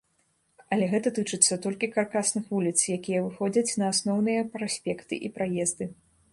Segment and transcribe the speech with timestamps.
[0.75, 5.85] Але гэта тычыцца толькі каркасных вуліц, якія выходзяць на асноўныя праспекты і праезды.